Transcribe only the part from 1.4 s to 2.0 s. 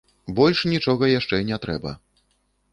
не трэба.